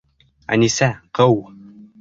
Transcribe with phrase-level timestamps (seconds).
[0.57, 0.89] Әнисә,
[1.21, 1.39] ҡыу!